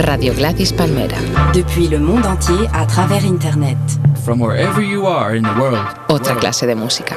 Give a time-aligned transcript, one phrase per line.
[0.00, 1.18] Radio Gladys Palmera.
[1.52, 3.76] Depuis le monde entier à travers Internet.
[4.24, 5.84] From wherever you are in the world.
[6.08, 7.16] Otra clase de música.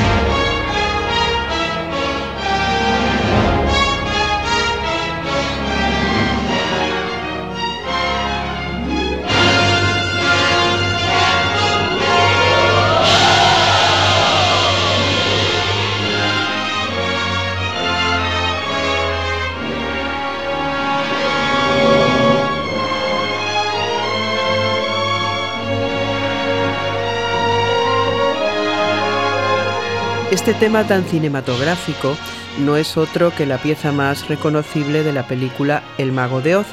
[30.31, 32.15] Este tema tan cinematográfico
[32.61, 36.67] no es otro que la pieza más reconocible de la película El mago de Oz,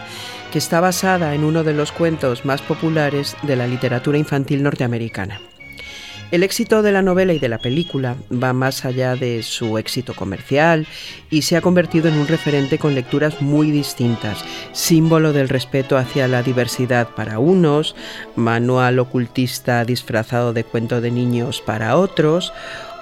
[0.52, 5.40] que está basada en uno de los cuentos más populares de la literatura infantil norteamericana.
[6.30, 10.14] El éxito de la novela y de la película va más allá de su éxito
[10.14, 10.86] comercial
[11.30, 16.28] y se ha convertido en un referente con lecturas muy distintas, símbolo del respeto hacia
[16.28, 17.96] la diversidad para unos,
[18.36, 22.52] manual ocultista disfrazado de cuento de niños para otros,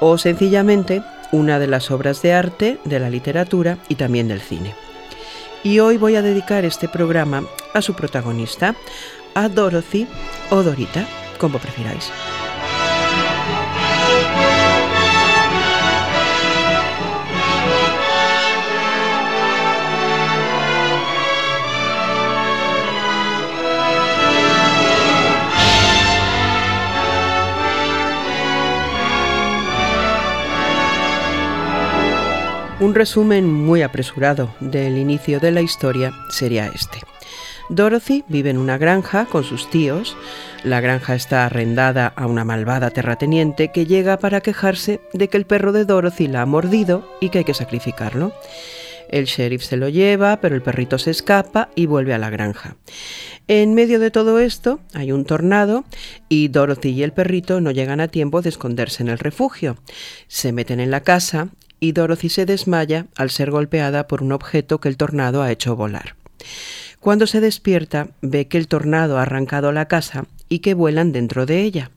[0.01, 1.03] o sencillamente
[1.33, 4.75] una de las obras de arte, de la literatura y también del cine.
[5.63, 8.75] Y hoy voy a dedicar este programa a su protagonista,
[9.35, 10.07] a Dorothy
[10.51, 11.07] o Dorita,
[11.39, 12.11] como prefiráis.
[32.79, 36.99] Un resumen muy apresurado del inicio de la historia sería este.
[37.71, 40.15] Dorothy vive en una granja con sus tíos.
[40.63, 45.47] La granja está arrendada a una malvada terrateniente que llega para quejarse de que el
[45.47, 48.35] perro de Dorothy la ha mordido y que hay que sacrificarlo.
[49.09, 52.77] El sheriff se lo lleva, pero el perrito se escapa y vuelve a la granja.
[53.49, 55.85] En medio de todo esto hay un tornado
[56.29, 59.79] y Dorothy y el perrito no llegan a tiempo de esconderse en el refugio.
[60.29, 61.49] Se meten en la casa
[61.81, 65.77] y Dorothy se desmaya al ser golpeada por un objeto que el tornado ha hecho
[65.77, 66.17] volar.
[67.01, 71.47] Cuando se despierta, ve que el tornado ha arrancado la casa y que vuelan dentro
[71.47, 71.91] de ella.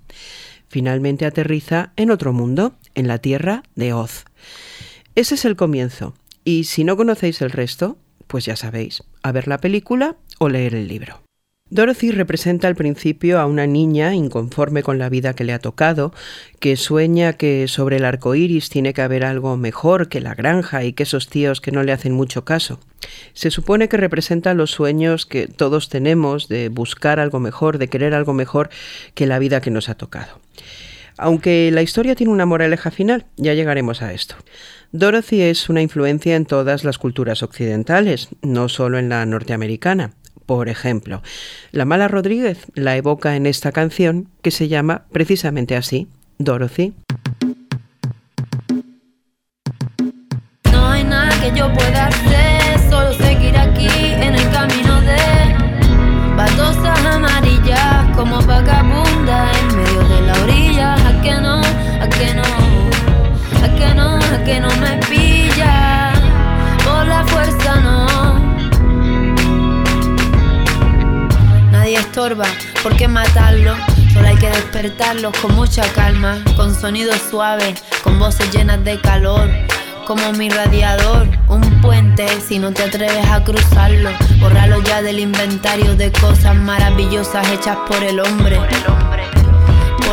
[0.68, 4.26] Finalmente aterriza en otro mundo, en la tierra de Oz.
[5.16, 6.14] Ese es el comienzo,
[6.44, 7.98] y si no conocéis el resto,
[8.28, 11.22] pues ya sabéis, a ver la película o leer el libro.
[11.72, 16.12] Dorothy representa al principio a una niña inconforme con la vida que le ha tocado,
[16.60, 20.84] que sueña que sobre el arco iris tiene que haber algo mejor que la granja
[20.84, 22.80] y que esos tíos que no le hacen mucho caso.
[23.34, 28.16] Se supone que representa los sueños que todos tenemos de buscar algo mejor, de querer
[28.16, 28.70] algo mejor
[29.14, 30.40] que la vida que nos ha tocado.
[31.18, 34.36] Aunque la historia tiene una moraleja final, ya llegaremos a esto.
[34.92, 40.14] Dorothy es una influencia en todas las culturas occidentales, no solo en la norteamericana.
[40.46, 41.22] Por ejemplo,
[41.72, 46.08] la mala Rodríguez la evoca en esta canción que se llama precisamente así,
[46.40, 46.94] Dorothy.
[50.72, 57.06] No hay nada que yo pueda hacer, solo seguir aquí en el camino de baldosas
[57.06, 60.94] amarillas como vagabunda en medio de la orilla.
[60.96, 62.44] A que no, a que no,
[63.64, 65.39] a que no, a que no me pilla
[72.20, 72.48] estorba,
[72.84, 73.78] ¿por qué matarlo?
[74.14, 79.50] Solo hay que despertarlos con mucha calma, con sonidos suaves, con voces llenas de calor
[80.06, 81.30] como mi radiador.
[81.48, 84.10] Un puente si no te atreves a cruzarlo.
[84.42, 88.60] Bórralo ya del inventario de cosas maravillosas hechas por el hombre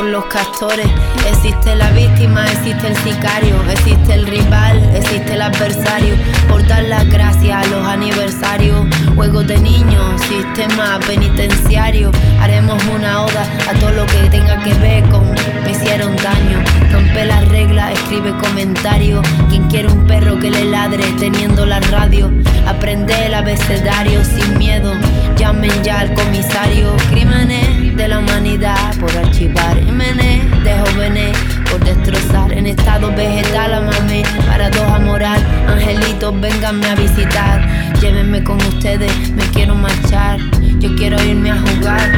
[0.05, 0.87] los castores.
[1.29, 6.15] Existe la víctima, existe el sicario, existe el rival, existe el adversario.
[6.49, 12.11] Por dar las gracias a los aniversarios, juegos de niños, sistema penitenciario.
[12.41, 15.27] Haremos una oda a todo lo que tenga que ver con
[15.65, 16.63] me hicieron daño.
[16.93, 19.27] Rompe las reglas, escribe comentarios.
[19.49, 22.31] Quien quiere un perro que le ladre teniendo la radio.
[22.67, 24.93] Aprende el abecedario sin miedo.
[25.37, 26.97] Llamen ya al comisario.
[27.11, 28.95] Crímenes de la humanidad.
[29.01, 31.37] Por archivar de jóvenes
[31.71, 37.93] por destrozar en estado vegetal amame para dos a morar angelitos vénganme a visitar.
[38.01, 40.39] Llévenme con ustedes me quiero marchar.
[40.79, 42.11] Yo quiero irme a jugar.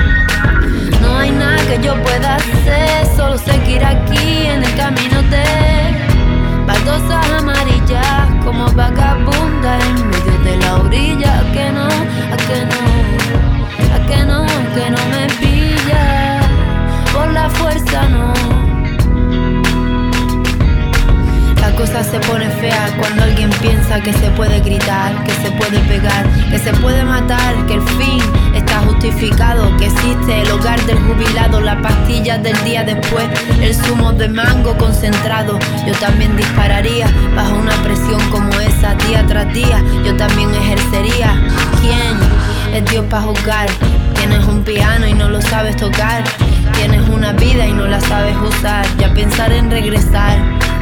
[1.01, 5.45] No hay nada que yo pueda hacer solo seguir aquí en el camino de
[6.67, 13.55] baldosas amarillas como vagabunda en medio de la orilla que no a que no.
[13.55, 13.58] a
[14.09, 16.41] que no que no me pilla
[17.13, 18.33] por la fuerza no.
[21.61, 25.79] La cosa se pone fea cuando alguien piensa que se puede gritar, que se puede
[25.81, 28.23] pegar, que se puede matar, que el fin
[28.55, 33.27] está justificado, que existe el hogar del jubilado, las pastillas del día después,
[33.61, 35.59] el zumo de mango concentrado.
[35.87, 37.07] Yo también dispararía
[37.37, 39.83] bajo una presión como esa día tras día.
[40.05, 41.41] Yo también ejercería.
[41.81, 42.38] ¿Quién
[42.75, 43.69] es Dios para juzgar?
[44.15, 46.25] Tienes un piano y no lo sabes tocar.
[46.75, 48.87] Tienes una vida y no la sabes usar.
[48.99, 50.39] Ya pensar en regresar.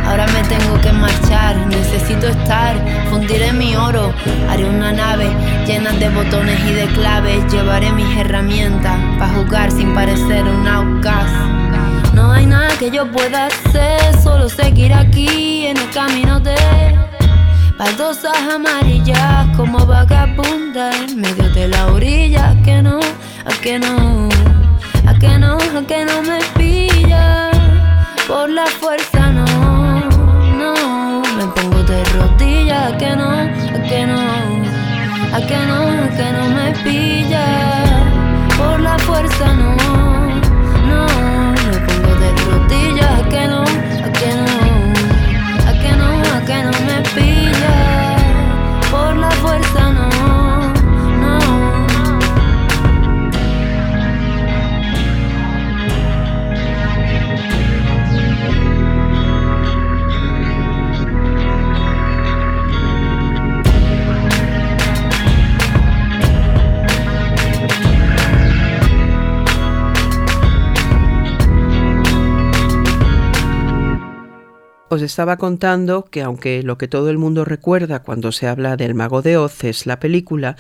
[0.07, 2.77] Ahora me tengo que marchar, necesito estar,
[3.11, 4.13] fundiré mi oro,
[4.49, 5.29] haré una nave
[5.67, 11.35] llena de botones y de claves, llevaré mis herramientas para jugar sin parecer un outcast.
[12.15, 16.55] No hay nada que yo pueda hacer, solo seguir aquí en el camino de
[17.79, 23.01] baldosas amarillas como vagabunda en medio de la orilla, que no,
[23.45, 24.29] a que no
[25.07, 27.51] a que no, a que no me pilla.
[28.27, 29.45] Por la fuerza no,
[30.61, 31.23] no.
[31.37, 34.21] Me pongo de rodillas, que no, a que no.
[35.37, 37.47] A que no, a que no me pilla.
[38.59, 39.77] Por la fuerza no,
[40.91, 41.07] no.
[41.67, 43.66] Me pongo de rodillas, que no,
[74.89, 78.95] Os estaba contando que aunque lo que todo el mundo recuerda cuando se habla del
[78.95, 80.55] mago de Oz es la película,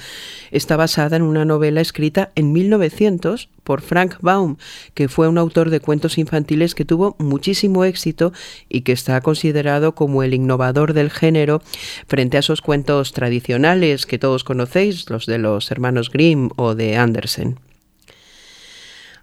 [0.50, 4.56] está basada en una novela escrita en 1900 por Frank Baum,
[4.94, 8.32] que fue un autor de cuentos infantiles que tuvo muchísimo éxito
[8.69, 11.62] y que está considerado como el innovador del género
[12.08, 16.96] frente a esos cuentos tradicionales que todos conocéis, los de los hermanos Grimm o de
[16.96, 17.61] Andersen.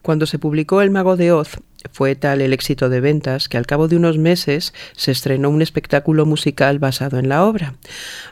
[0.02, 1.60] Cuando se publicó El Mago de Oz,
[1.92, 5.62] fue tal el éxito de ventas que al cabo de unos meses se estrenó un
[5.62, 7.76] espectáculo musical basado en la obra.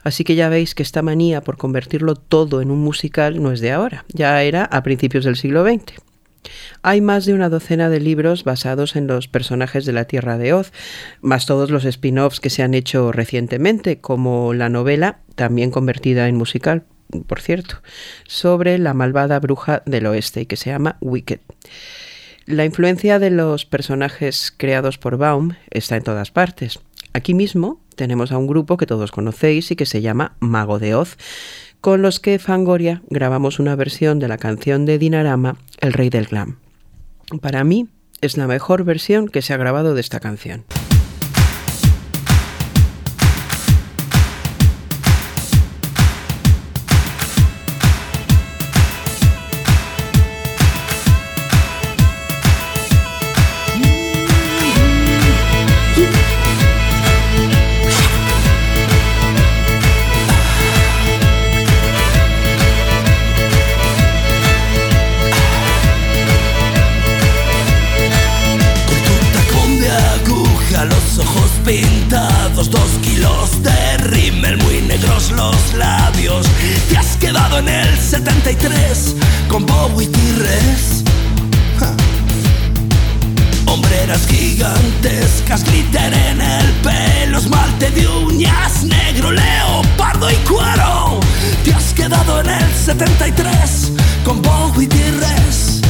[0.03, 3.59] Así que ya veis que esta manía por convertirlo todo en un musical no es
[3.59, 6.01] de ahora, ya era a principios del siglo XX.
[6.81, 10.53] Hay más de una docena de libros basados en los personajes de la Tierra de
[10.53, 10.71] Oz,
[11.21, 16.35] más todos los spin-offs que se han hecho recientemente, como la novela, también convertida en
[16.35, 16.83] musical,
[17.27, 17.81] por cierto,
[18.25, 21.39] sobre la malvada bruja del oeste y que se llama Wicked.
[22.51, 26.81] La influencia de los personajes creados por Baum está en todas partes.
[27.13, 30.93] Aquí mismo tenemos a un grupo que todos conocéis y que se llama Mago de
[30.93, 31.15] Oz,
[31.79, 36.25] con los que Fangoria grabamos una versión de la canción de Dinarama, El Rey del
[36.25, 36.57] Glam.
[37.39, 37.87] Para mí
[38.19, 40.65] es la mejor versión que se ha grabado de esta canción.
[79.47, 80.31] Con Bowie y
[83.65, 91.19] Hombre Hombreras gigantescas, glitter en el pelo, esmalte de uñas, negro, leopardo y cuero.
[91.63, 93.91] Te has quedado en el 73
[94.23, 95.81] con Bowie y Res.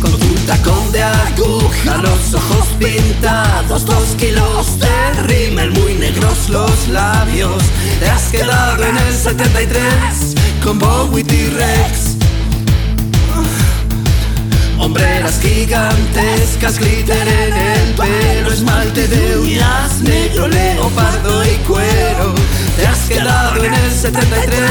[0.00, 4.91] Con tu tacón de aguja, los ojos pintados, dos kilos de
[7.98, 12.16] Te has quedado en el 73 con Bowie y Rex.
[14.78, 22.34] Hombreras gigantescas, glitter en el pelo, esmalte de uñas, negro, leopardo y cuero.
[22.76, 24.68] Te has quedado en el 73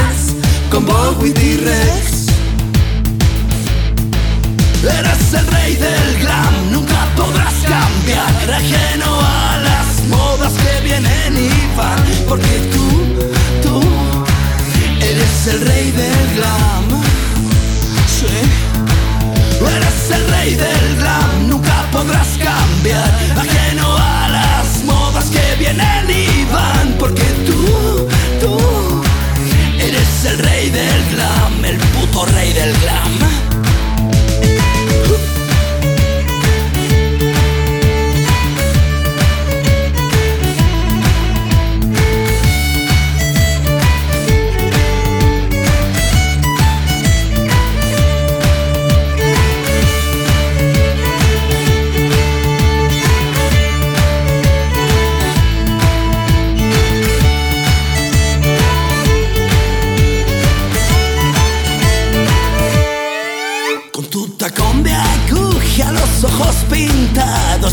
[0.70, 2.28] con Bowie y Rex.
[4.82, 11.76] Eres el rey del glam, nunca podrás cambiar, ajeno a las modas que vienen y
[11.76, 12.88] van, porque tú,
[13.62, 13.80] tú,
[15.00, 17.02] eres el rey del glam.
[18.06, 18.72] Sí.
[19.76, 23.10] Eres el rey del glam, nunca podrás cambiar.
[23.36, 26.94] Ajeno a las modas que vienen y van.
[26.98, 28.08] Porque tú,
[28.40, 29.02] tú,
[29.78, 33.31] eres el rey del glam, el puto rey del glam.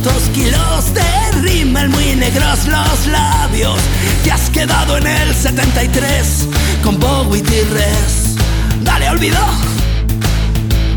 [0.02, 3.80] Dos kilos de rímel muy negros los labios.
[4.24, 6.48] Te has quedado en el 73
[6.84, 8.36] con Bowie Res.
[8.82, 9.40] Dale, olvido.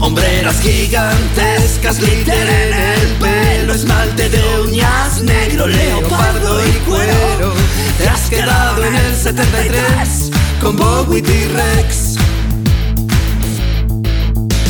[0.00, 7.54] Hombreras gigantescas, glitter en el pelo, esmalte de uñas, negro, leopardo y cuero.
[7.98, 10.30] Te has quedado en el 73
[10.60, 12.16] con Bowie y Rex.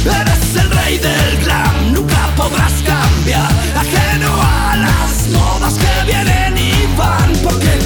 [0.05, 3.51] Eres el rey del glam, nunca podrás cambiar.
[3.77, 7.33] Ajeno a las modas que vienen y van.
[7.43, 7.82] Porque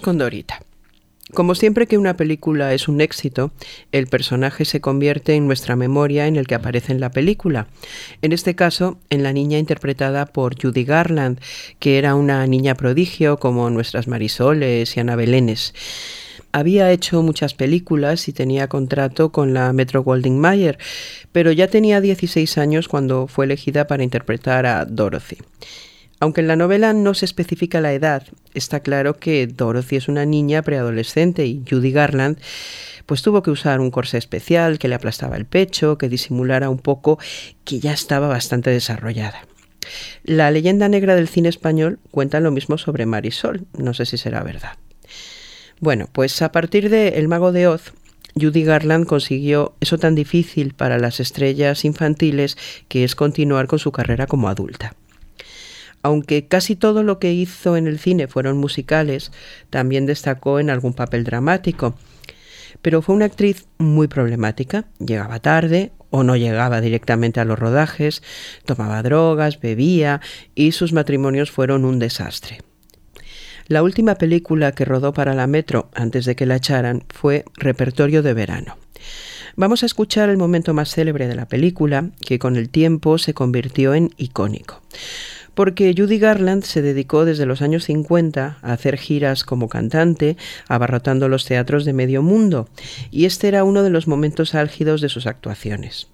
[0.00, 0.60] Con Dorita.
[1.32, 3.50] Como siempre que una película es un éxito,
[3.92, 7.66] el personaje se convierte en nuestra memoria en el que aparece en la película.
[8.22, 11.40] En este caso, en la niña interpretada por Judy Garland,
[11.80, 15.74] que era una niña prodigio como nuestras Marisoles y Ana Belénes.
[16.52, 20.78] Había hecho muchas películas y tenía contrato con la Metro Goldwyn Mayer,
[21.32, 25.38] pero ya tenía 16 años cuando fue elegida para interpretar a Dorothy.
[26.20, 30.24] Aunque en la novela no se especifica la edad, está claro que Dorothy es una
[30.24, 32.38] niña preadolescente y Judy Garland
[33.06, 36.78] pues tuvo que usar un corsé especial que le aplastaba el pecho, que disimulara un
[36.78, 37.18] poco
[37.64, 39.46] que ya estaba bastante desarrollada.
[40.22, 44.42] La leyenda negra del cine español cuenta lo mismo sobre Marisol, no sé si será
[44.42, 44.78] verdad.
[45.80, 47.92] Bueno, pues a partir de El mago de Oz,
[48.40, 52.56] Judy Garland consiguió eso tan difícil para las estrellas infantiles
[52.88, 54.94] que es continuar con su carrera como adulta.
[56.04, 59.32] Aunque casi todo lo que hizo en el cine fueron musicales,
[59.70, 61.94] también destacó en algún papel dramático.
[62.82, 68.22] Pero fue una actriz muy problemática, llegaba tarde o no llegaba directamente a los rodajes,
[68.66, 70.20] tomaba drogas, bebía
[70.54, 72.58] y sus matrimonios fueron un desastre.
[73.66, 78.22] La última película que rodó para la Metro antes de que la echaran fue Repertorio
[78.22, 78.76] de Verano.
[79.56, 83.32] Vamos a escuchar el momento más célebre de la película, que con el tiempo se
[83.32, 84.82] convirtió en icónico
[85.54, 90.36] porque Judy Garland se dedicó desde los años 50 a hacer giras como cantante,
[90.68, 92.68] abarrotando los teatros de medio mundo,
[93.10, 96.08] y este era uno de los momentos álgidos de sus actuaciones.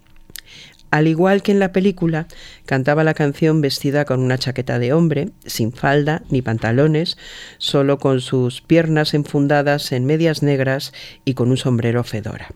[0.91, 2.27] Al igual que en la película,
[2.67, 7.17] cantaba la canción vestida con una chaqueta de hombre, sin falda ni pantalones,
[7.59, 10.93] solo con sus piernas enfundadas en medias negras
[11.25, 12.49] y con un sombrero fedora.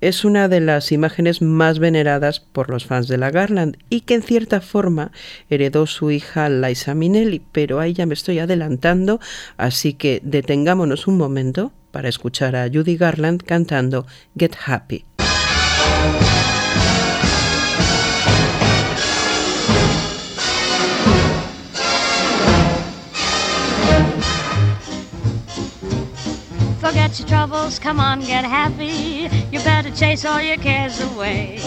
[0.00, 4.14] Es una de las imágenes más veneradas por los fans de la Garland y que
[4.14, 5.12] en cierta forma
[5.50, 9.20] heredó su hija Liza Minnelli, pero ahí ya me estoy adelantando,
[9.58, 14.06] así que detengámonos un momento para escuchar a Judy Garland cantando
[14.38, 15.04] Get Happy.
[26.90, 29.28] Forget your troubles, come on, get happy.
[29.52, 31.58] You better chase all your cares away.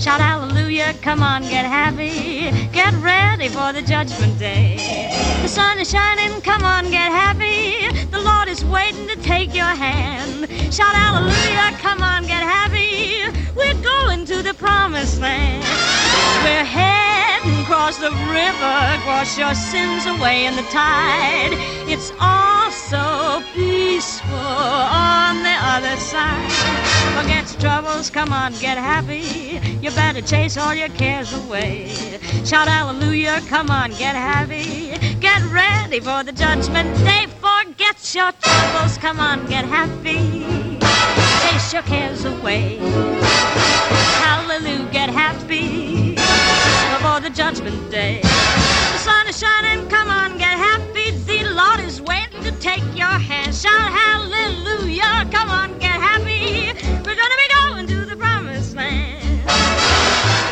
[0.00, 2.50] Shout hallelujah, come on, get happy.
[2.72, 4.74] Get ready for the judgment day.
[5.42, 7.86] The sun is shining, come on, get happy.
[8.06, 10.50] The Lord is waiting to take your hand.
[10.74, 13.30] Shout hallelujah, come on, get happy.
[13.54, 16.13] We're going to the promised land.
[16.42, 21.52] We're heading across the river, wash your sins away in the tide.
[21.86, 26.50] It's all so peaceful on the other side.
[27.16, 29.60] Forget your troubles, come on, get happy.
[29.82, 31.88] You better chase all your cares away.
[32.44, 34.98] Shout hallelujah, come on, get happy.
[35.20, 37.26] Get ready for the judgment day.
[37.40, 40.78] Forget your troubles, come on, get happy.
[41.42, 42.78] Chase your cares away.
[44.24, 46.13] Hallelujah, get happy
[47.04, 48.18] before the judgment day.
[48.22, 51.10] The sun is shining, come on, get happy.
[51.10, 53.54] The Lord is waiting to take your hand.
[53.54, 56.72] Shout hallelujah, come on, get happy.
[57.04, 59.44] We're gonna be going to the promised land.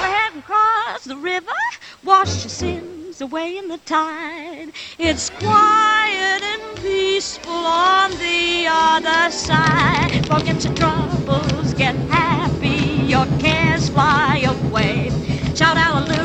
[0.01, 1.59] We're heading across the river,
[2.05, 4.73] wash your sins away in the tide.
[4.99, 7.65] It's quiet and peaceful
[7.97, 10.27] on the other side.
[10.27, 15.11] Forget your troubles, get happy, your cares fly away.
[15.55, 16.22] Shout hallelujah,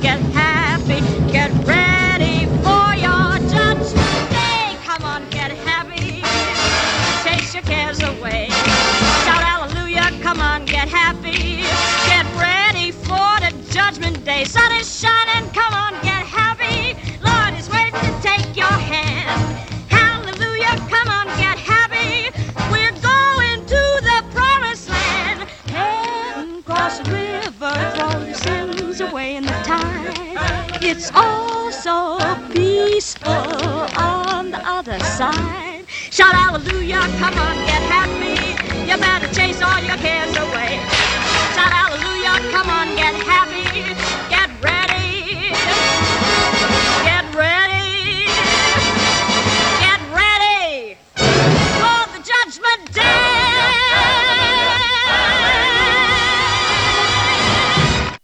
[0.00, 1.00] get happy,
[1.32, 4.76] get ready for your judgment day.
[4.84, 6.22] Come on, get happy,
[7.54, 8.48] your cares away.
[9.24, 11.62] Shout hallelujah, come on, get happy,
[12.08, 14.44] get ready for the judgment day.
[14.44, 15.27] Sun is shining,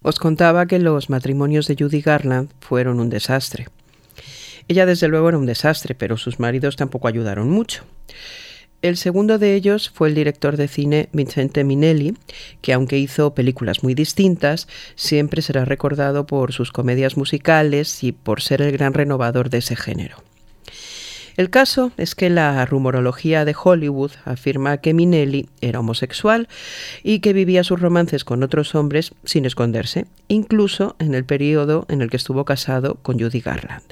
[0.06, 3.68] Os contaba que los matrimonios de Judy Garland fueron un desastre.
[4.68, 7.84] Ella desde luego era un desastre, pero sus maridos tampoco ayudaron mucho.
[8.84, 12.18] El segundo de ellos fue el director de cine Vincente Minelli,
[12.60, 18.42] que aunque hizo películas muy distintas, siempre será recordado por sus comedias musicales y por
[18.42, 20.22] ser el gran renovador de ese género.
[21.36, 26.48] El caso es que la rumorología de Hollywood afirma que Minelli era homosexual
[27.02, 32.02] y que vivía sus romances con otros hombres sin esconderse, incluso en el periodo en
[32.02, 33.82] el que estuvo casado con Judy Garland.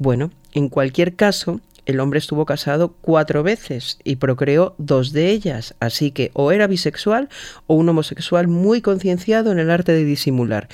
[0.00, 5.74] Bueno, en cualquier caso, el hombre estuvo casado cuatro veces y procreó dos de ellas,
[5.78, 7.28] así que o era bisexual
[7.66, 10.68] o un homosexual muy concienciado en el arte de disimular,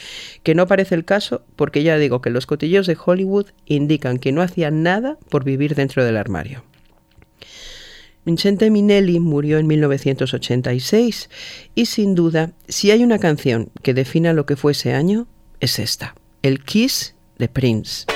[0.45, 4.31] que no parece el caso porque ya digo que los cotillos de Hollywood indican que
[4.31, 6.63] no hacía nada por vivir dentro del armario.
[8.25, 11.31] Vincente Minelli murió en 1986
[11.75, 15.27] y sin duda, si hay una canción que defina lo que fue ese año,
[15.59, 18.07] es esta, el Kiss de Prince.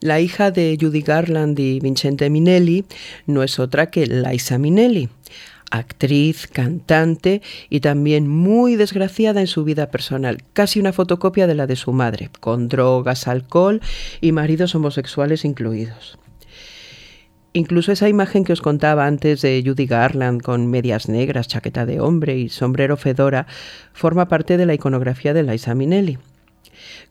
[0.00, 2.84] La hija de Judy Garland y Vincente Minelli
[3.26, 5.08] no es otra que Liza Minnelli,
[5.70, 11.66] actriz, cantante y también muy desgraciada en su vida personal, casi una fotocopia de la
[11.66, 13.80] de su madre, con drogas, alcohol
[14.20, 16.18] y maridos homosexuales incluidos.
[17.52, 22.00] Incluso esa imagen que os contaba antes de Judy Garland con medias negras, chaqueta de
[22.00, 23.46] hombre y sombrero fedora
[23.92, 26.18] forma parte de la iconografía de Liza Minnelli.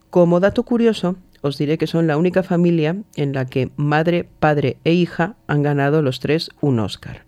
[0.10, 4.78] Como dato curioso, os diré que son la única familia en la que madre, padre
[4.84, 7.26] e hija han ganado los tres un Oscar.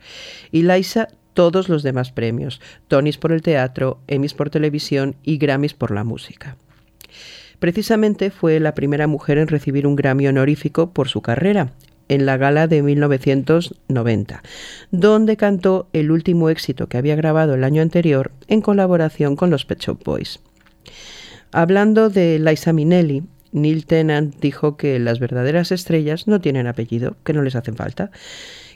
[0.51, 5.73] Y Liza todos los demás premios, Tonys por el teatro, Emmys por televisión y Grammys
[5.73, 6.57] por la música.
[7.59, 11.73] Precisamente fue la primera mujer en recibir un Grammy honorífico por su carrera,
[12.09, 14.43] en la gala de 1990,
[14.91, 19.63] donde cantó el último éxito que había grabado el año anterior en colaboración con los
[19.65, 20.41] Pet Shop Boys.
[21.53, 27.33] Hablando de Liza Minnelli, Neil Tennant dijo que las verdaderas estrellas no tienen apellido, que
[27.33, 28.11] no les hacen falta.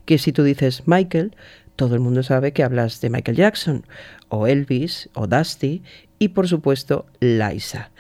[0.06, 1.36] Que si tú dices Michael,
[1.76, 3.86] todo el mundo sabe que hablas de Michael Jackson,
[4.30, 5.84] o Elvis, o Dusty,
[6.20, 7.92] y por supuesto Liza.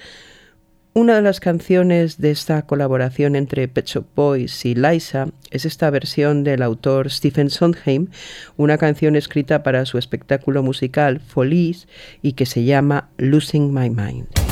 [0.93, 5.89] Una de las canciones de esta colaboración entre Pet Shop Boys y Liza es esta
[5.89, 8.07] versión del autor Stephen Sondheim,
[8.55, 11.89] una canción escrita para su espectáculo musical Folies
[12.21, 14.44] y que se llama Losing My Mind.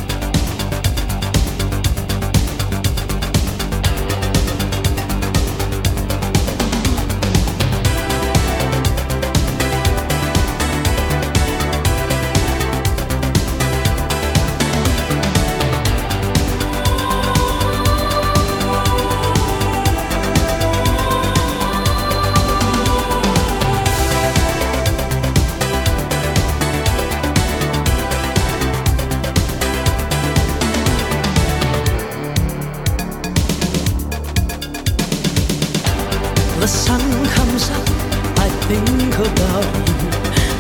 [37.72, 39.96] I think about you.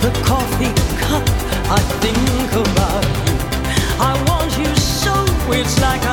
[0.04, 1.24] The coffee cup,
[1.70, 3.36] I think about you.
[4.00, 5.13] I want you so,
[5.52, 6.12] it's like I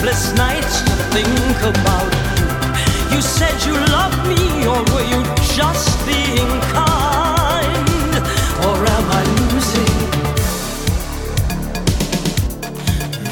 [0.00, 3.16] sleepless nights to think about you.
[3.16, 5.22] You said you loved me, or were you
[5.54, 8.16] just being kind?
[8.64, 9.96] Or am I losing,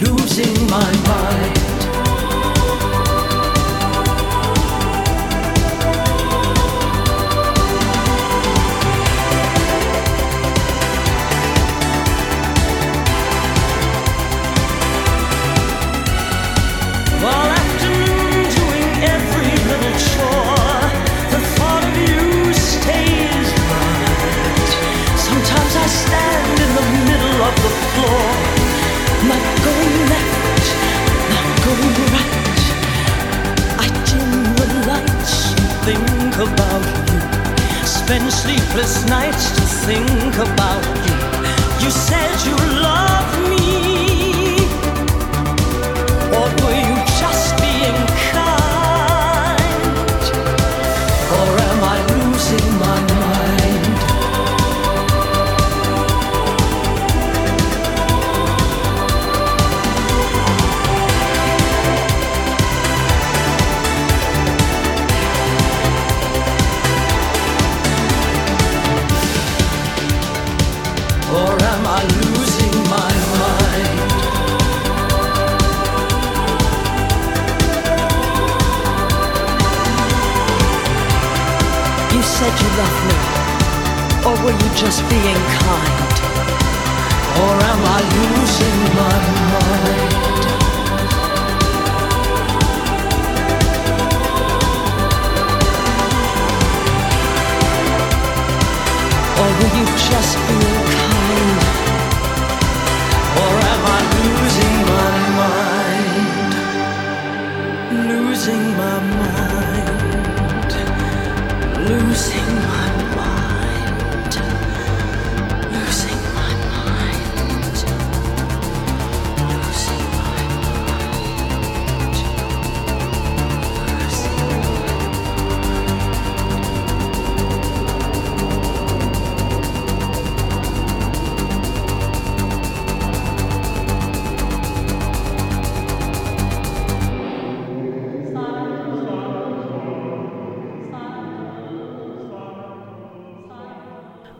[0.04, 1.57] losing my mind?
[27.98, 28.26] Floor,
[29.30, 30.66] not going left,
[31.34, 32.62] not going right.
[33.84, 34.30] I dim
[34.60, 35.36] the lights
[35.86, 37.20] think about you.
[37.86, 41.16] Spend sleepless nights to think about you.
[41.84, 43.07] You said you love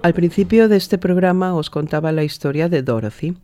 [0.09, 3.37] Al principio de este programa os contaba la historia de Dorothy.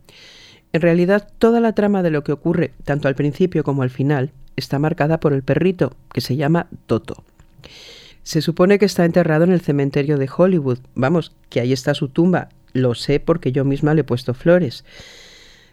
[0.73, 4.31] En realidad, toda la trama de lo que ocurre, tanto al principio como al final,
[4.55, 7.23] está marcada por el perrito, que se llama Toto.
[8.23, 10.79] Se supone que está enterrado en el cementerio de Hollywood.
[10.95, 12.49] Vamos, que ahí está su tumba.
[12.73, 14.85] Lo sé porque yo misma le he puesto flores.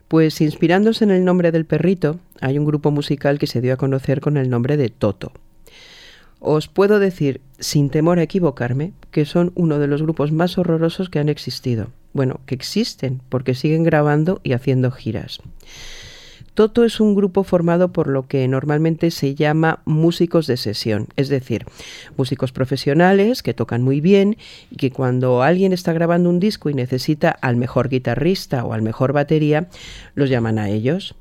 [0.08, 3.78] Pues inspirándose en el nombre del perrito, hay un grupo musical que se dio a
[3.78, 5.32] conocer con el nombre de Toto.
[6.44, 11.08] Os puedo decir, sin temor a equivocarme, que son uno de los grupos más horrorosos
[11.08, 11.86] que han existido.
[12.12, 15.38] Bueno, que existen, porque siguen grabando y haciendo giras.
[16.54, 21.28] Toto es un grupo formado por lo que normalmente se llama músicos de sesión, es
[21.28, 21.64] decir,
[22.16, 24.36] músicos profesionales que tocan muy bien
[24.68, 28.82] y que cuando alguien está grabando un disco y necesita al mejor guitarrista o al
[28.82, 29.68] mejor batería,
[30.16, 31.14] los llaman a ellos.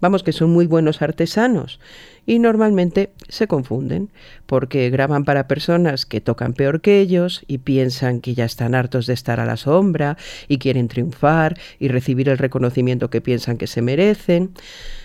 [0.00, 1.80] Vamos, que son muy buenos artesanos
[2.26, 4.10] y normalmente se confunden
[4.46, 9.06] porque graban para personas que tocan peor que ellos y piensan que ya están hartos
[9.06, 10.16] de estar a la sombra
[10.48, 14.52] y quieren triunfar y recibir el reconocimiento que piensan que se merecen.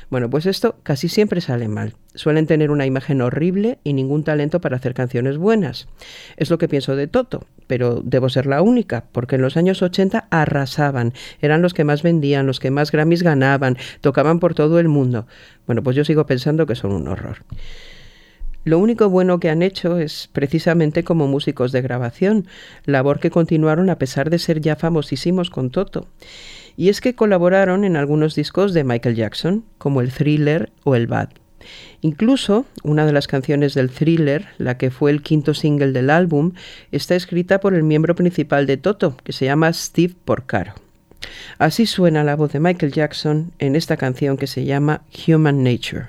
[0.10, 1.96] Bueno, pues esto casi siempre sale mal.
[2.16, 5.88] Suelen tener una imagen horrible y ningún talento para hacer canciones buenas.
[6.38, 9.82] Es lo que pienso de Toto, pero debo ser la única, porque en los años
[9.82, 14.80] 80 arrasaban, eran los que más vendían, los que más Grammys ganaban, tocaban por todo
[14.80, 15.28] el mundo.
[15.66, 17.44] Bueno, pues yo sigo pensando que son un horror.
[18.66, 22.48] Lo único bueno que han hecho es precisamente como músicos de grabación,
[22.86, 26.08] labor que continuaron a pesar de ser ya famosísimos con Toto.
[26.76, 31.06] Y es que colaboraron en algunos discos de Michael Jackson, como el Thriller o el
[31.06, 31.30] Bad.
[32.02, 36.54] Incluso una de las canciones del thriller, la que fue el quinto single del álbum,
[36.92, 40.74] está escrita por el miembro principal de Toto, que se llama Steve Porcaro.
[41.58, 46.08] Así suena la voz de Michael Jackson en esta canción que se llama Human Nature.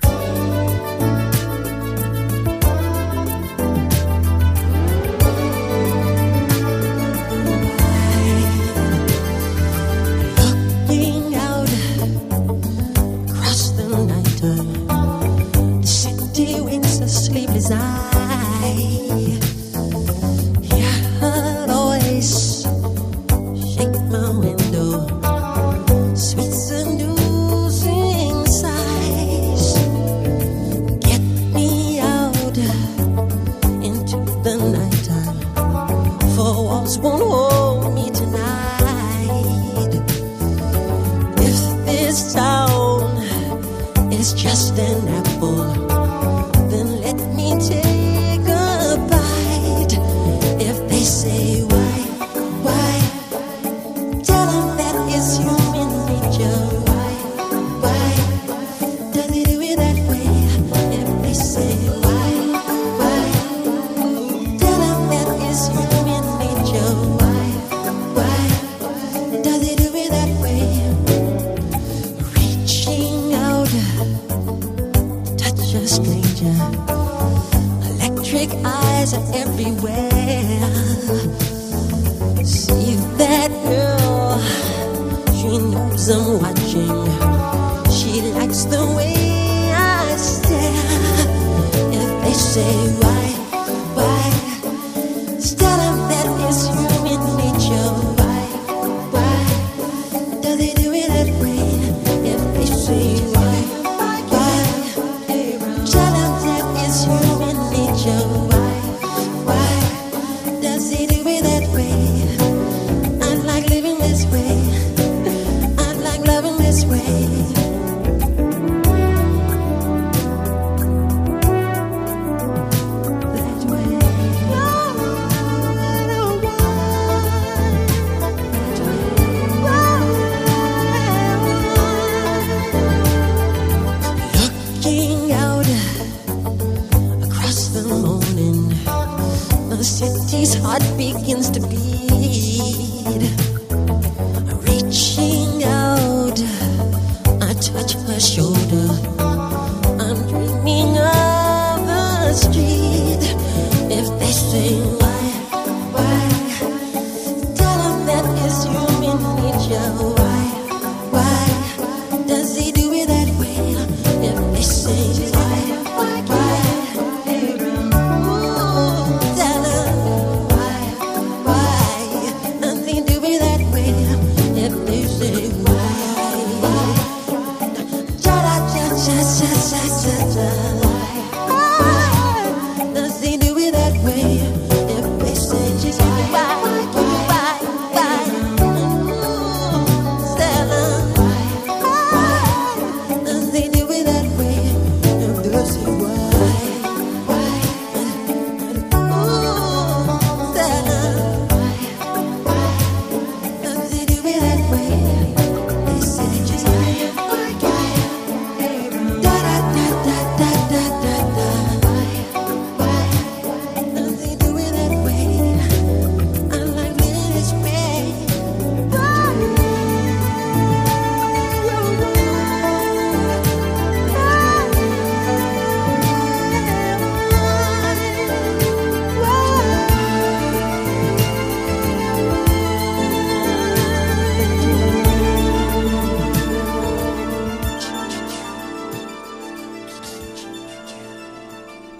[164.66, 165.05] Say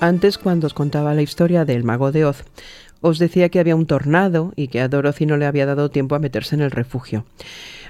[0.07, 2.45] Antes, cuando os contaba la historia del mago de Oz,
[3.01, 6.15] os decía que había un tornado y que a Dorothy no le había dado tiempo
[6.15, 7.27] a meterse en el refugio.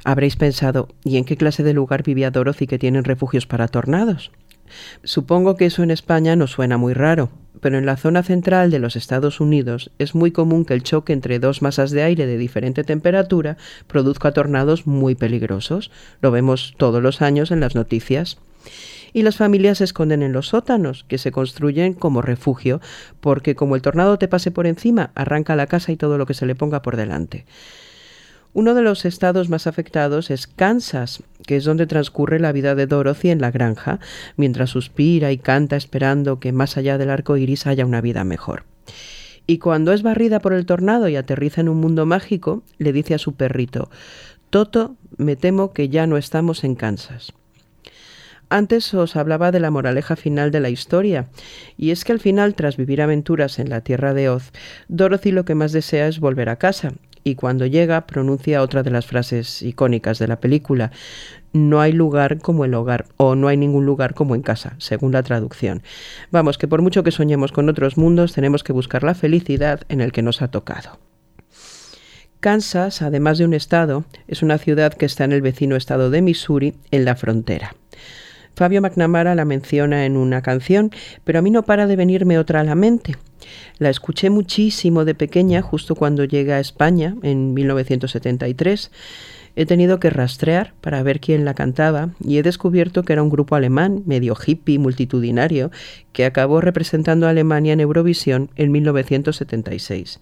[0.02, 4.30] Habréis pensado, ¿y en qué clase de lugar vivía Dorothy que tienen refugios para tornados?
[5.04, 7.28] Supongo que eso en España no suena muy raro,
[7.60, 11.12] pero en la zona central de los Estados Unidos es muy común que el choque
[11.12, 13.58] entre dos masas de aire de diferente temperatura
[13.88, 15.90] produzca tornados muy peligrosos.
[16.22, 18.38] Lo vemos todos los años en las noticias.
[19.16, 22.82] Y las familias se esconden en los sótanos, que se construyen como refugio,
[23.20, 26.34] porque como el tornado te pase por encima, arranca la casa y todo lo que
[26.34, 27.46] se le ponga por delante.
[28.52, 32.86] Uno de los estados más afectados es Kansas, que es donde transcurre la vida de
[32.86, 34.00] Dorothy en la granja,
[34.36, 38.64] mientras suspira y canta esperando que más allá del arco iris haya una vida mejor.
[39.46, 43.14] Y cuando es barrida por el tornado y aterriza en un mundo mágico, le dice
[43.14, 43.88] a su perrito,
[44.50, 47.32] Toto, me temo que ya no estamos en Kansas.
[48.48, 51.28] Antes os hablaba de la moraleja final de la historia,
[51.76, 54.52] y es que al final, tras vivir aventuras en la tierra de Oz,
[54.88, 56.92] Dorothy lo que más desea es volver a casa,
[57.24, 60.92] y cuando llega pronuncia otra de las frases icónicas de la película,
[61.52, 65.10] no hay lugar como el hogar, o no hay ningún lugar como en casa, según
[65.10, 65.82] la traducción.
[66.30, 70.00] Vamos, que por mucho que soñemos con otros mundos, tenemos que buscar la felicidad en
[70.00, 71.00] el que nos ha tocado.
[72.38, 76.22] Kansas, además de un estado, es una ciudad que está en el vecino estado de
[76.22, 77.74] Missouri, en la frontera.
[78.56, 80.90] Fabio McNamara la menciona en una canción,
[81.24, 83.16] pero a mí no para de venirme otra a la mente.
[83.78, 88.90] La escuché muchísimo de pequeña, justo cuando llegué a España, en 1973.
[89.56, 93.28] He tenido que rastrear para ver quién la cantaba y he descubierto que era un
[93.28, 95.70] grupo alemán, medio hippie, multitudinario,
[96.12, 100.20] que acabó representando a Alemania en Eurovisión en 1976.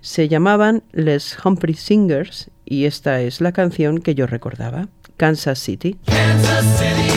[0.00, 5.96] Se llamaban Les Humphrey Singers y esta es la canción que yo recordaba, Kansas City.
[6.06, 7.13] Kansas City.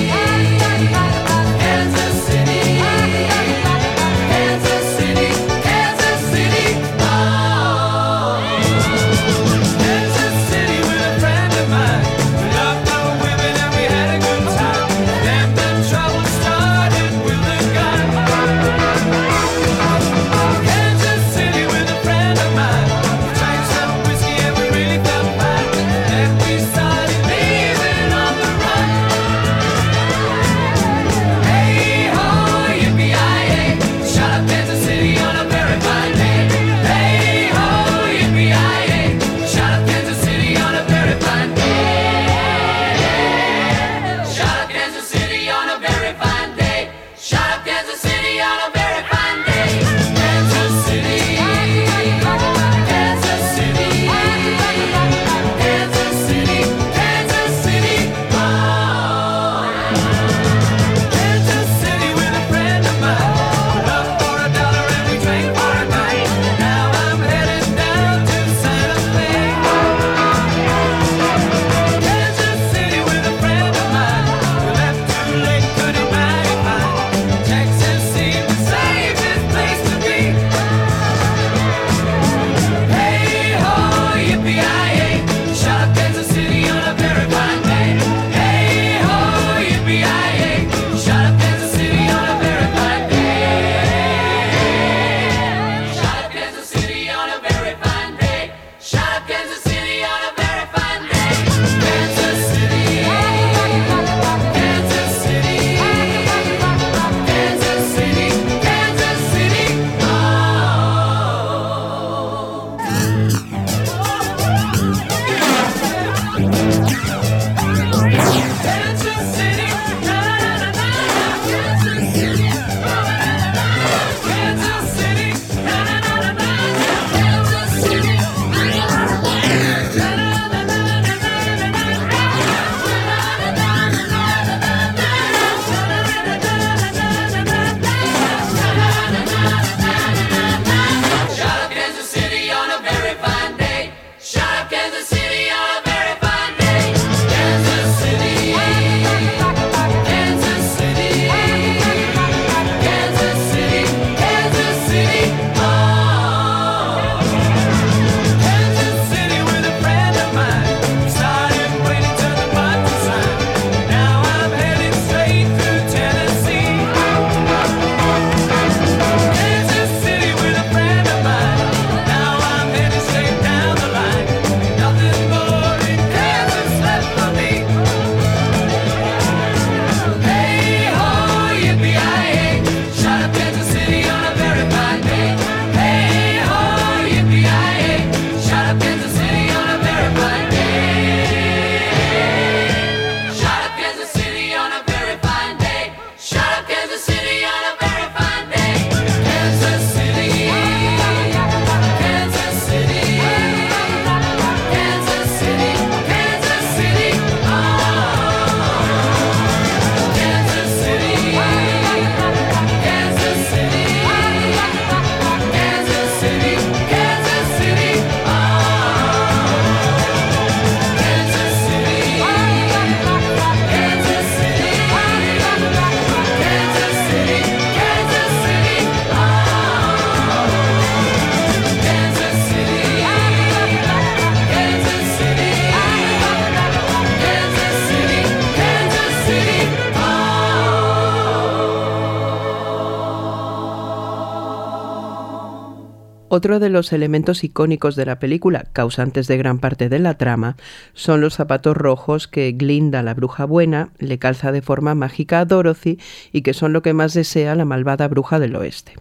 [246.38, 250.56] Otro de los elementos icónicos de la película, causantes de gran parte de la trama,
[250.94, 255.46] son los zapatos rojos que Glinda, la bruja buena, le calza de forma mágica a
[255.46, 255.98] Dorothy
[256.32, 258.94] y que son lo que más desea la malvada bruja del oeste.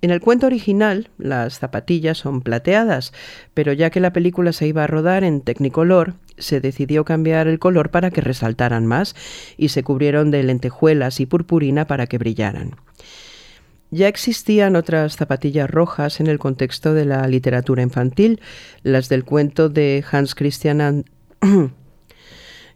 [0.00, 3.12] En el cuento original, las zapatillas son plateadas,
[3.52, 7.58] pero ya que la película se iba a rodar en Technicolor, se decidió cambiar el
[7.58, 9.16] color para que resaltaran más
[9.56, 12.76] y se cubrieron de lentejuelas y purpurina para que brillaran.
[13.94, 18.40] Ya existían otras zapatillas rojas en el contexto de la literatura infantil,
[18.82, 21.04] las del cuento de Hans Christian And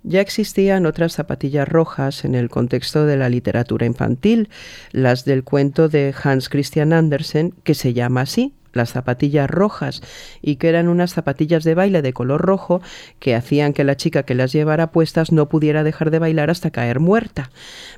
[0.04, 4.48] Ya existían otras zapatillas rojas en el contexto de la literatura infantil,
[4.92, 10.02] las del cuento de Hans Christian Andersen, que se llama así, las zapatillas rojas,
[10.42, 12.80] y que eran unas zapatillas de baile de color rojo
[13.18, 16.70] que hacían que la chica que las llevara puestas no pudiera dejar de bailar hasta
[16.70, 17.50] caer muerta.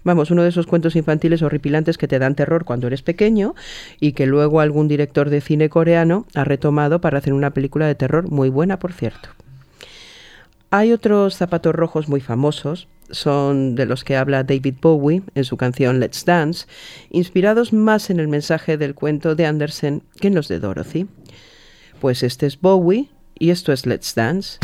[0.04, 3.54] Vamos, uno de esos cuentos infantiles horripilantes que te dan terror cuando eres pequeño
[4.00, 7.94] y que luego algún director de cine coreano ha retomado para hacer una película de
[7.94, 9.28] terror muy buena, por cierto.
[10.70, 15.56] Hay otros zapatos rojos muy famosos, son de los que habla David Bowie en su
[15.56, 16.66] canción Let's Dance,
[17.10, 21.06] inspirados más en el mensaje del cuento de Andersen que en los de Dorothy.
[22.00, 23.08] Pues este es Bowie
[23.38, 24.58] y esto es Let's Dance.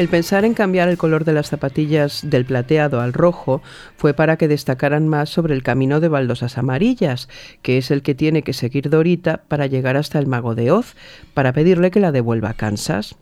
[0.00, 3.60] El pensar en cambiar el color de las zapatillas del plateado al rojo
[3.98, 7.28] fue para que destacaran más sobre el camino de baldosas amarillas,
[7.60, 10.94] que es el que tiene que seguir Dorita para llegar hasta el mago de Oz,
[11.34, 13.16] para pedirle que la devuelva a Kansas.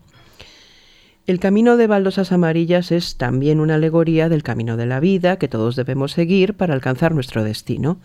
[1.26, 5.48] El camino de baldosas amarillas es también una alegoría del camino de la vida que
[5.48, 7.98] todos debemos seguir para alcanzar nuestro destino.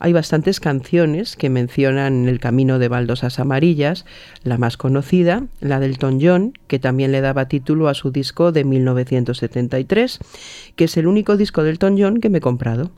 [0.00, 4.04] Hay bastantes canciones que mencionan el camino de baldosas amarillas,
[4.44, 8.52] la más conocida, la del Ton John, que también le daba título a su disco
[8.52, 10.18] de 1973,
[10.76, 12.90] que es el único disco del Ton John que me he comprado.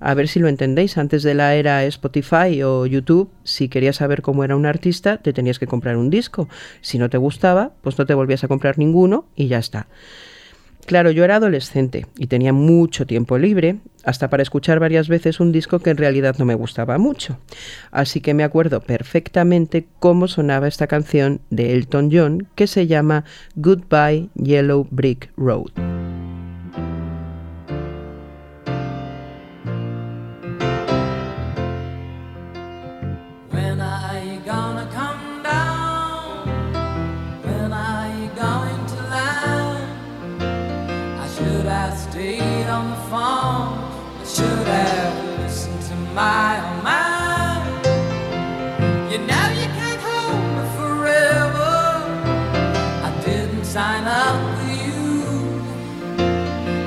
[0.00, 4.20] A ver si lo entendéis, antes de la era Spotify o YouTube, si querías saber
[4.20, 6.48] cómo era un artista, te tenías que comprar un disco.
[6.80, 9.86] Si no te gustaba, pues no te volvías a comprar ninguno y ya está.
[10.86, 15.52] Claro, yo era adolescente y tenía mucho tiempo libre, hasta para escuchar varias veces un
[15.52, 17.38] disco que en realidad no me gustaba mucho.
[17.92, 23.24] Así que me acuerdo perfectamente cómo sonaba esta canción de Elton John que se llama
[23.54, 26.01] Goodbye Yellow Brick Road.
[46.14, 47.62] Listened to oh my.
[49.10, 51.72] You know you can't hold me forever.
[53.02, 55.00] I didn't sign up with you.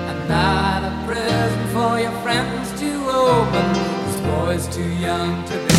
[0.10, 3.74] I'm not a present for your friends to open.
[4.06, 5.75] This boy's too young to be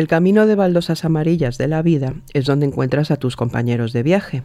[0.00, 4.02] el camino de baldosas amarillas de la vida es donde encuentras a tus compañeros de
[4.02, 4.42] viaje.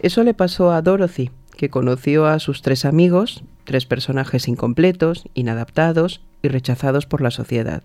[0.00, 6.22] Eso le pasó a Dorothy, que conoció a sus tres amigos, tres personajes incompletos, inadaptados
[6.42, 7.82] y rechazados por la sociedad.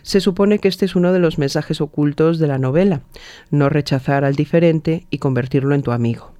[0.00, 3.02] Se supone que este es uno de los mensajes ocultos de la novela,
[3.50, 6.33] no rechazar al diferente y convertirlo en tu amigo.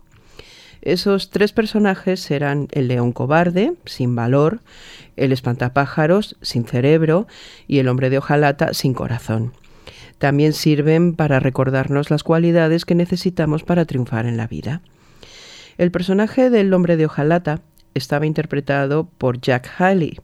[0.84, 4.60] Esos tres personajes serán el león cobarde, sin valor,
[5.16, 7.26] el espantapájaros, sin cerebro,
[7.66, 9.54] y el hombre de hojalata, sin corazón.
[10.18, 14.82] También sirven para recordarnos las cualidades que necesitamos para triunfar en la vida.
[15.78, 17.62] El personaje del hombre de hojalata
[17.94, 20.18] estaba interpretado por Jack Haley.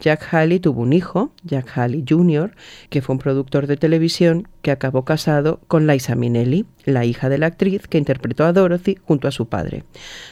[0.00, 2.54] Jack Haley tuvo un hijo, Jack Haley Jr.,
[2.88, 7.38] que fue un productor de televisión que acabó casado con Liza Minnelli, la hija de
[7.38, 9.84] la actriz que interpretó a Dorothy junto a su padre.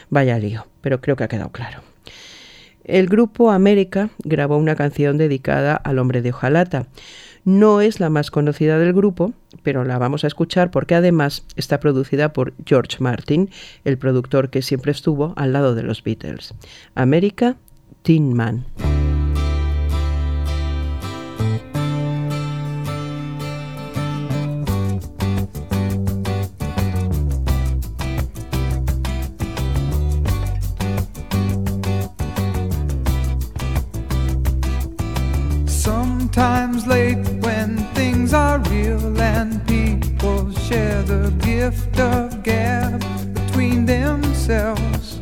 [0.09, 1.81] Vaya lío, pero creo que ha quedado claro.
[2.87, 6.87] El grupo América grabó una canción dedicada al hombre de hojalata.
[7.47, 9.31] No es la más conocida del grupo,
[9.63, 13.49] pero la vamos a escuchar porque además está producida por George Martin,
[13.85, 16.53] el productor que siempre estuvo al lado de los Beatles.
[16.93, 17.55] América,
[18.01, 18.65] Tin Man.
[38.27, 42.99] Things are real and people share the gift of gab
[43.33, 45.21] between themselves.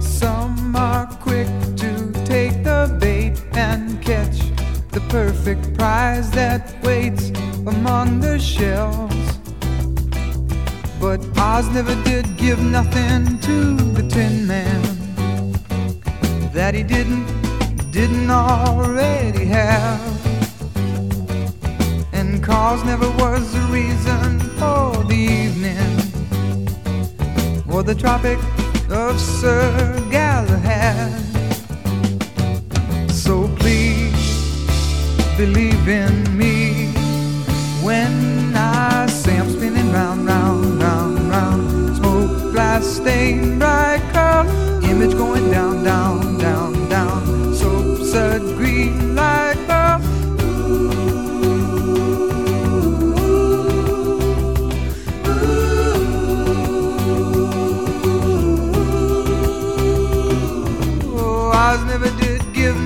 [0.00, 4.38] Some are quick to take the bait and catch
[4.90, 7.30] the perfect prize that waits
[7.66, 9.38] among the shells.
[11.00, 14.82] But Oz never did give nothing to the Tin Man
[16.52, 17.26] that he didn't
[17.92, 20.15] didn't already have.
[22.68, 25.96] Cause never was the reason for the evening
[27.72, 28.40] or the Tropic
[28.90, 29.70] of Sir
[30.10, 31.12] Galahad.
[33.08, 34.18] So please
[35.36, 36.88] believe in me
[37.84, 41.96] when I say I'm spinning round, round, round, round.
[41.98, 44.44] Smoke glass stained bright curl,
[44.82, 47.54] image going down, down, down, down.
[47.54, 49.45] Soap sud green like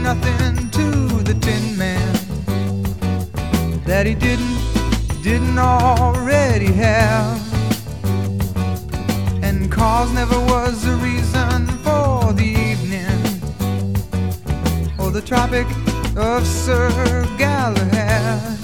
[0.02, 0.90] nothing to
[1.22, 2.14] the Tin Man
[3.84, 4.58] that he didn't,
[5.22, 7.40] didn't already have.
[9.42, 13.20] And cause never was a reason for the evening
[14.98, 15.66] or the Tropic
[16.16, 16.90] of Sir
[17.36, 18.59] Galahad.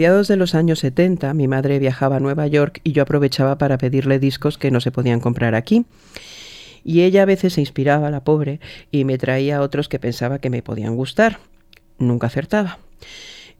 [0.00, 3.76] Mediados de los años 70 mi madre viajaba a Nueva York y yo aprovechaba para
[3.76, 5.84] pedirle discos que no se podían comprar aquí.
[6.82, 10.48] Y ella a veces se inspiraba, la pobre, y me traía otros que pensaba que
[10.48, 11.38] me podían gustar.
[11.98, 12.78] Nunca acertaba.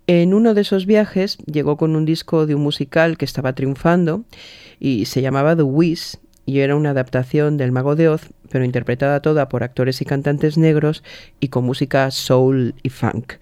[0.07, 4.24] En uno de esos viajes llegó con un disco de un musical que estaba triunfando
[4.78, 9.20] y se llamaba The Wiz y era una adaptación del Mago de Oz, pero interpretada
[9.20, 11.05] toda por actores y cantantes negros
[11.38, 13.34] y con música soul y funk.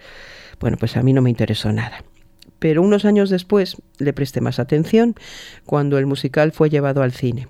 [0.59, 2.03] Bueno, pues a mí no me interesó nada.
[2.59, 5.15] Pero unos años después le presté más atención
[5.65, 7.49] cuando el musical fue llevado al cine.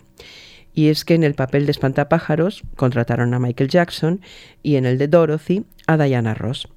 [0.75, 4.21] Y es que en el papel de espantapájaros contrataron a Michael Jackson
[4.63, 6.69] y en el de Dorothy a Diana Ross.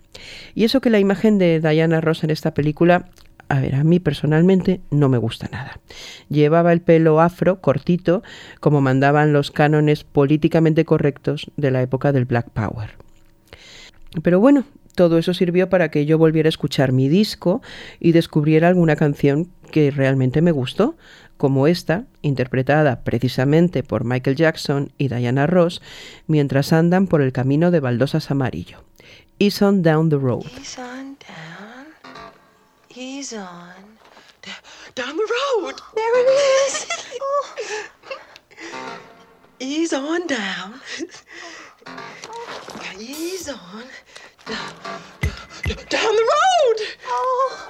[0.55, 3.09] Y eso que la imagen de Diana Ross en esta película,
[3.49, 5.79] a ver, a mí personalmente no me gusta nada.
[6.29, 8.23] Llevaba el pelo afro, cortito,
[8.59, 12.95] como mandaban los cánones políticamente correctos de la época del Black Power.
[14.23, 14.65] Pero bueno,
[14.95, 17.61] todo eso sirvió para que yo volviera a escuchar mi disco
[17.99, 20.95] y descubriera alguna canción que realmente me gustó,
[21.37, 25.81] como esta, interpretada precisamente por Michael Jackson y Diana Ross,
[26.27, 28.83] mientras andan por el camino de baldosas amarillo.
[29.39, 30.45] Ease on down the road.
[30.59, 31.87] Ease on down.
[32.95, 33.91] Ease on.
[34.93, 35.75] down the road.
[35.95, 36.29] There it
[36.67, 36.87] is.
[39.59, 40.81] Ease on down.
[42.99, 43.83] Ease on.
[44.51, 46.77] Down, the road.
[47.07, 47.67] Oh.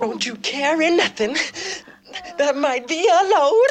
[0.00, 1.36] Don't you carry nothing
[2.38, 3.68] that might be a load.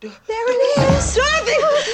[0.00, 1.14] There it is.
[1.14, 1.86] Dorothy, look!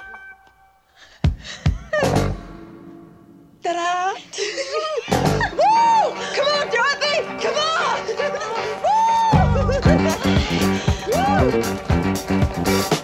[3.63, 4.13] Ta-da!
[5.53, 6.03] Woo!
[6.35, 7.06] Come on, Dorothy!
[11.47, 12.96] Müzik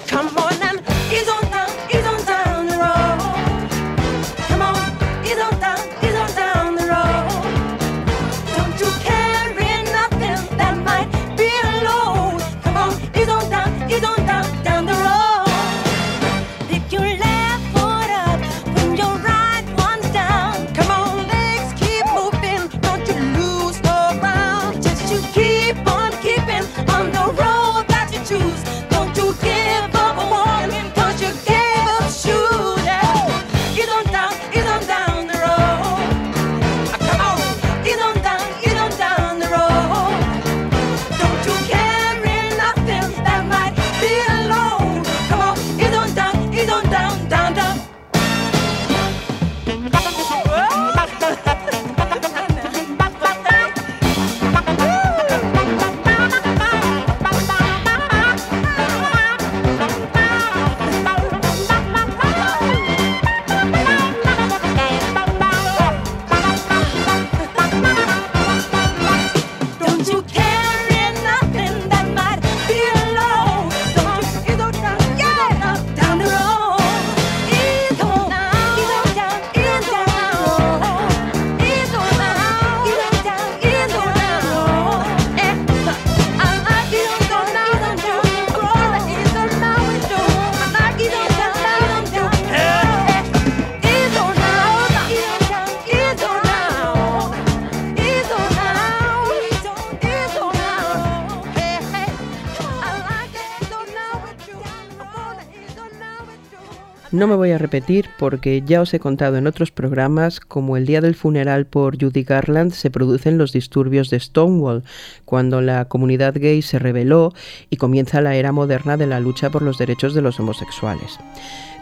[107.23, 110.85] No me voy a repetir porque ya os he contado en otros programas como el
[110.85, 114.83] día del funeral por Judy Garland se producen los disturbios de Stonewall,
[115.23, 117.33] cuando la comunidad gay se rebeló
[117.69, 121.17] y comienza la era moderna de la lucha por los derechos de los homosexuales.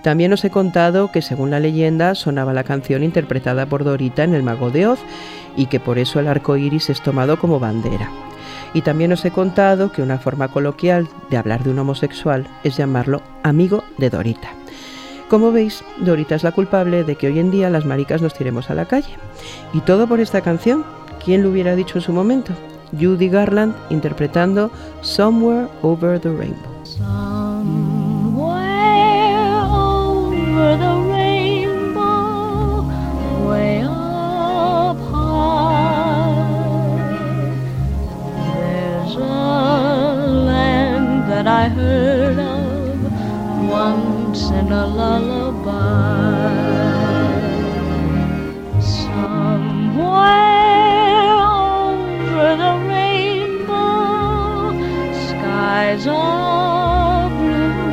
[0.03, 4.35] También os he contado que según la leyenda sonaba la canción interpretada por Dorita en
[4.35, 4.99] El Mago de Oz
[5.57, 8.11] y que por eso el arco iris es tomado como bandera.
[8.75, 12.77] Y también os he contado que una forma coloquial de hablar de un homosexual es
[12.77, 14.60] llamarlo amigo de Dorita.
[15.31, 18.69] Como veis, Dorita es la culpable de que hoy en día las maricas nos tiremos
[18.69, 19.15] a la calle.
[19.71, 20.83] Y todo por esta canción.
[21.23, 22.51] ¿Quién lo hubiera dicho en su momento?
[22.99, 26.71] Judy Garland interpretando Somewhere Over the Rainbow.
[44.39, 45.71] In a lullaby.
[48.79, 50.21] Somewhere
[51.59, 54.71] over the rainbow,
[55.27, 57.91] skies are blue,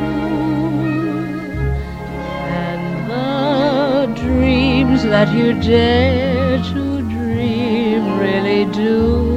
[2.63, 9.28] and the dreams that you dare to dream really do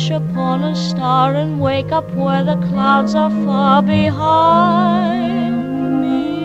[0.00, 5.54] wish upon a star and wake up where the clouds are far behind
[6.00, 6.40] me.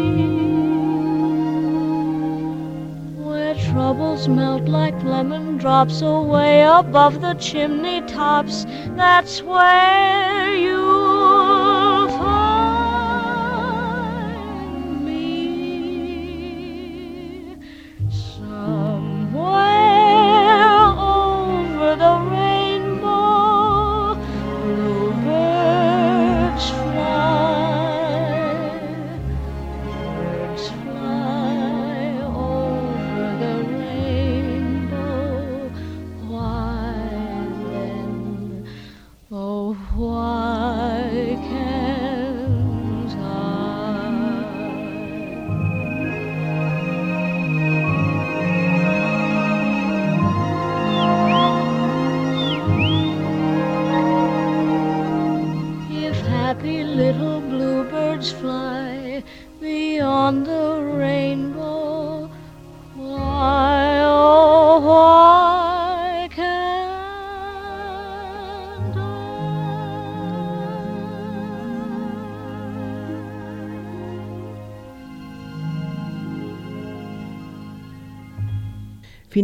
[3.24, 8.66] Where troubles melt like lemon drops away above the chimney tops.
[8.98, 11.05] That's where you'll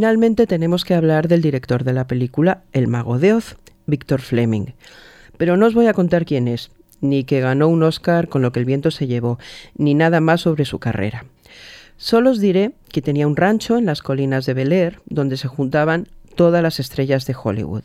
[0.02, 4.74] Finalmente tenemos que hablar del director de la película El Mago de Oz, Victor Fleming.
[5.38, 6.72] Pero no os voy a contar quién es,
[7.02, 9.38] ni que ganó un Oscar con lo que el viento se llevó,
[9.78, 11.26] ni nada más sobre su carrera.
[11.98, 15.48] Solo os diré que tenía un rancho en las colinas de Bel Air, donde se
[15.48, 17.84] juntaban todas las estrellas de Hollywood.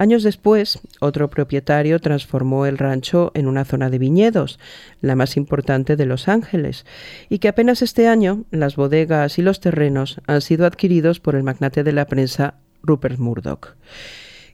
[0.00, 4.58] Años después, otro propietario transformó el rancho en una zona de viñedos,
[5.02, 6.86] la más importante de Los Ángeles,
[7.28, 11.42] y que apenas este año las bodegas y los terrenos han sido adquiridos por el
[11.42, 13.76] magnate de la prensa Rupert Murdoch.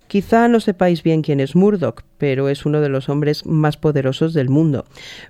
[0.09, 4.35] Quizá no sepáis bien quién es Murdoch, pero es uno de los hombres más poderosos
[4.35, 4.85] del mundo,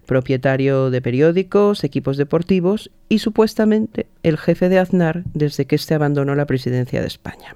[0.07, 6.35] propietario de periódicos, equipos deportivos y supuestamente el jefe de Aznar desde que éste abandonó
[6.35, 7.55] la presidencia de España.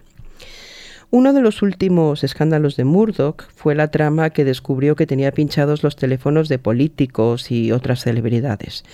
[1.12, 5.82] Uno de los últimos escándalos de Murdoch fue la trama que descubrió que tenía pinchados
[5.82, 8.84] los teléfonos de políticos y otras celebridades.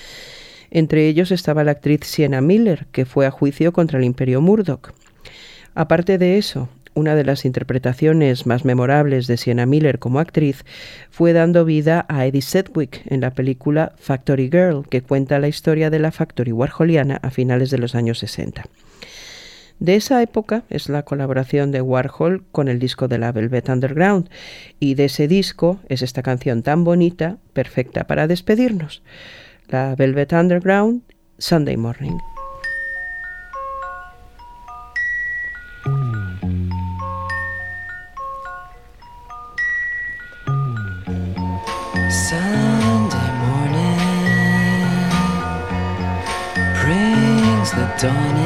[0.70, 4.92] Entre ellos estaba la actriz Sienna Miller, que fue a juicio contra el imperio Murdoch.
[5.74, 10.64] Aparte de eso, una de las interpretaciones más memorables de Sienna Miller como actriz
[11.10, 15.90] fue dando vida a Eddie Sedgwick en la película Factory Girl, que cuenta la historia
[15.90, 18.64] de la Factory Warholiana a finales de los años 60.
[19.78, 24.30] De esa época es la colaboración de Warhol con el disco de la Velvet Underground
[24.80, 29.02] y de ese disco es esta canción tan bonita, perfecta para despedirnos.
[29.68, 31.02] La Velvet Underground,
[31.38, 32.16] Sunday Morning.
[42.08, 43.98] Sunday morning
[46.82, 48.45] brings the dawn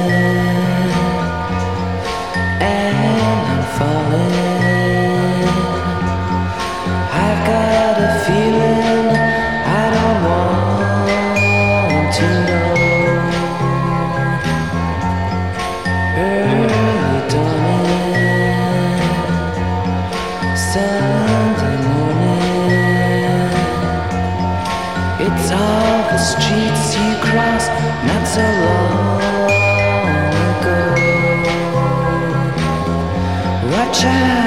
[34.03, 34.40] Yeah.